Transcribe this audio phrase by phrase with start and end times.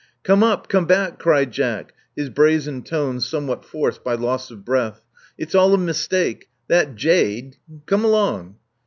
[0.23, 5.05] "Come up— come back," cried Jack, his brazen tones somewhat forced by loss of breath.
[5.37, 6.49] *'It*s all a mistake.
[6.69, 8.55] That jade— come along.'